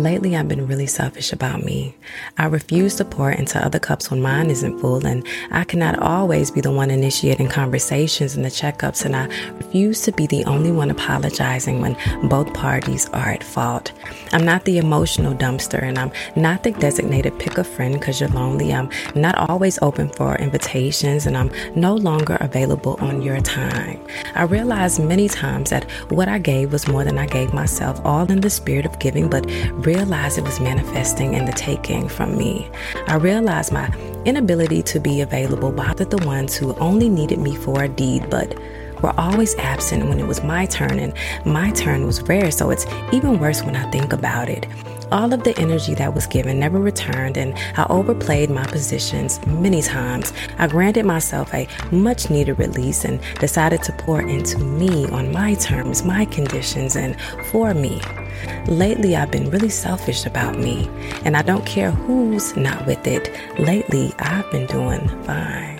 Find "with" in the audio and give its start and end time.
62.86-63.04